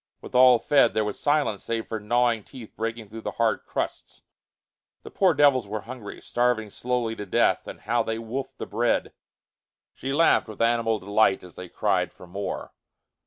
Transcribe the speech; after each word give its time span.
With 0.19 0.33
all 0.33 0.57
fed, 0.57 0.95
there 0.95 1.05
was 1.05 1.19
silence 1.19 1.63
save 1.63 1.85
for 1.85 1.99
gnawing 1.99 2.43
teeth 2.43 2.73
breaking 2.75 3.07
through 3.09 3.21
the 3.21 3.33
hard 3.33 3.63
crusts. 3.67 4.23
The 5.03 5.11
poor 5.11 5.35
devils 5.35 5.67
were 5.67 5.81
hungry, 5.81 6.19
starving 6.23 6.71
slowly 6.71 7.15
to 7.15 7.25
death, 7.27 7.67
and 7.67 7.81
how 7.81 8.01
they 8.01 8.17
wolfed 8.17 8.57
the 8.57 8.65
bread! 8.65 9.13
She 9.93 10.11
laughed 10.11 10.47
with 10.47 10.59
animal 10.59 10.97
delight 10.97 11.43
as 11.43 11.53
they 11.53 11.69
cried 11.69 12.11
for 12.11 12.25
more. 12.25 12.73